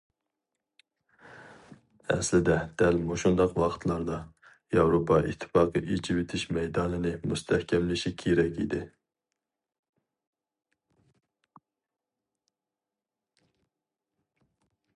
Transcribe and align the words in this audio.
ئەسلىدە، 2.13 2.55
دەل 2.81 2.95
مۇشۇنداق 3.09 3.51
ۋاقىتلاردا، 3.63 4.15
ياۋروپا 4.77 5.19
ئىتتىپاقى 5.27 5.83
ئېچىۋېتىش 5.97 6.45
مەيدانىنى 6.57 7.11
مۇستەھكەملىشى 7.33 8.13
كېرەك 8.23 8.57
ئىدى. 8.63 8.81